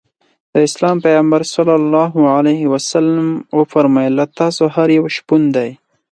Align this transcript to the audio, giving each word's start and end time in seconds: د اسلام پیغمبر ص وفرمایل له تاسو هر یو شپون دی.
د 0.53 0.55
اسلام 0.67 0.95
پیغمبر 1.05 1.41
ص 1.53 1.55
وفرمایل 3.59 4.13
له 4.19 4.25
تاسو 4.39 4.63
هر 4.75 4.87
یو 4.97 5.05
شپون 5.15 5.41
دی. 5.55 5.69